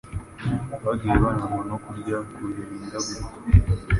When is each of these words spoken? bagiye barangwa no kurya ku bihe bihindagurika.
bagiye 0.85 1.15
barangwa 1.23 1.61
no 1.69 1.77
kurya 1.83 2.15
ku 2.29 2.37
bihe 2.45 2.61
bihindagurika. 2.69 3.35